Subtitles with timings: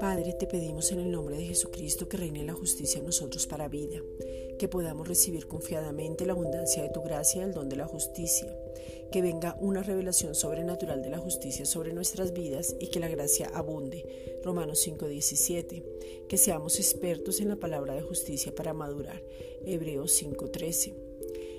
[0.00, 3.68] Padre, te pedimos en el nombre de Jesucristo que reine la justicia en nosotros para
[3.68, 4.02] vida,
[4.58, 8.54] que podamos recibir confiadamente la abundancia de tu gracia y el don de la justicia,
[9.10, 13.50] que venga una revelación sobrenatural de la justicia sobre nuestras vidas y que la gracia
[13.54, 14.40] abunde.
[14.44, 15.82] Romanos 5:17,
[16.28, 19.22] que seamos expertos en la palabra de justicia para madurar.
[19.64, 21.09] Hebreos 5:13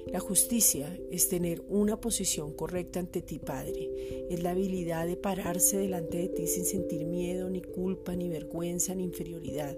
[0.07, 4.27] la justicia es tener una posición correcta ante ti, Padre.
[4.29, 8.95] Es la habilidad de pararse delante de ti sin sentir miedo, ni culpa, ni vergüenza,
[8.95, 9.77] ni inferioridad.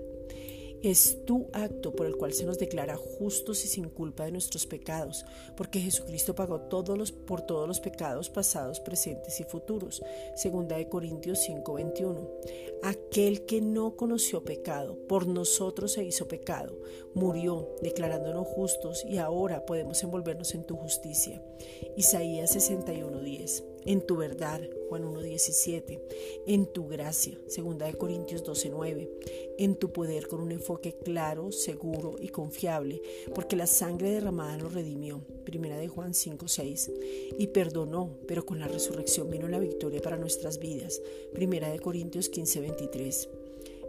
[0.84, 4.66] Es tu acto por el cual se nos declara justos y sin culpa de nuestros
[4.66, 10.04] pecados, porque Jesucristo pagó todos por todos los pecados pasados, presentes y futuros.
[10.36, 12.30] Segunda de Corintios 5:21.
[12.84, 16.78] Aquel que no conoció pecado, por nosotros se hizo pecado,
[17.14, 21.42] murió declarándonos justos y ahora podemos envolvernos en tu justicia.
[21.96, 26.00] Isaías 61:10 en tu verdad, Juan 1.17,
[26.48, 29.10] en tu gracia, 2 de Corintios 12.9,
[29.58, 33.02] en tu poder con un enfoque claro, seguro y confiable,
[33.34, 36.92] porque la sangre derramada nos redimió, 1 de Juan 5.6,
[37.38, 41.02] y perdonó, pero con la resurrección vino la victoria para nuestras vidas,
[41.36, 43.43] 1 de Corintios 15.23.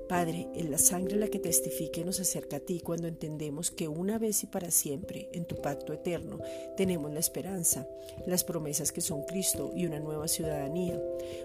[0.09, 3.89] Padre, es la sangre la que testifica y nos acerca a ti cuando entendemos que
[3.89, 6.39] una vez y para siempre, en tu pacto eterno,
[6.77, 7.89] tenemos la esperanza,
[8.27, 11.01] las promesas que son Cristo y una nueva ciudadanía.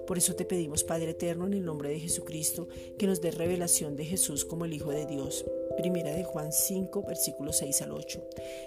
[0.05, 3.95] Por eso te pedimos, Padre eterno, en el nombre de Jesucristo, que nos dé revelación
[3.95, 5.45] de Jesús como el Hijo de Dios.
[5.79, 8.21] Primera de Juan 5, versículos 6 al 8,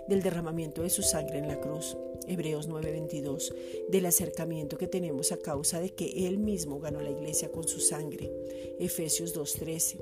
[0.08, 1.94] del derramamiento de su sangre en la cruz
[2.26, 3.54] Hebreos 9:22,
[3.88, 7.80] del acercamiento que tenemos a causa de que Él mismo ganó la iglesia con su
[7.80, 8.30] sangre.
[8.78, 9.98] Efesios 2:13,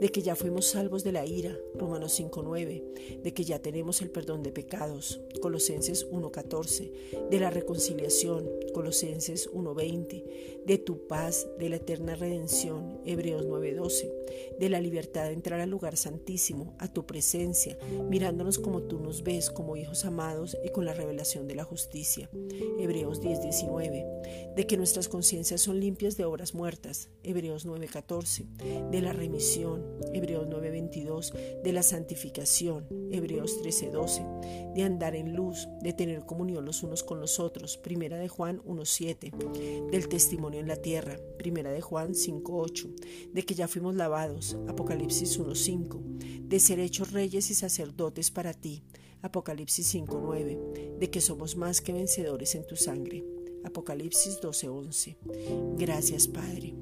[0.00, 1.56] de que ya fuimos salvos de la ira.
[1.74, 2.82] Romanos 5:9,
[3.22, 5.20] de que ya tenemos el perdón de pecados.
[5.40, 6.92] Colosenses 1:14,
[7.30, 8.48] de la reconciliación.
[8.74, 10.24] Colosenses 1:20,
[10.66, 13.00] de tu paz, de la eterna redención.
[13.04, 14.12] Hebreos 9:12,
[14.58, 17.76] de la libertad de entrar al lugar santísimo, a tu presencia,
[18.08, 22.28] mirándonos como tú nos ves, como hijos amados y con la revelación de la justicia.
[22.78, 24.51] Hebreos 10:19.
[24.56, 27.08] De que nuestras conciencias son limpias de obras muertas.
[27.22, 28.46] Hebreos 9:14.
[28.90, 29.82] De la remisión.
[30.12, 31.32] Hebreos 9:22.
[31.62, 32.86] De la santificación.
[33.10, 34.24] Hebreos 13:12.
[34.74, 37.78] De andar en luz, de tener comunión los unos con los otros.
[37.78, 39.32] Primera de Juan 1:7.
[39.90, 41.18] Del testimonio en la tierra.
[41.38, 42.94] Primera de Juan 5:8.
[43.32, 44.58] De que ya fuimos lavados.
[44.68, 46.02] Apocalipsis 1:5.
[46.42, 48.82] De ser hechos reyes y sacerdotes para ti.
[49.22, 53.24] Apocalipsis 5.9, de que somos más que vencedores en tu sangre.
[53.64, 55.16] Apocalipsis 12.11.
[55.76, 56.74] Gracias Padre.